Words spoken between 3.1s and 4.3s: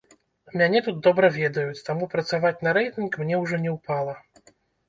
мне ўжо не ўпала.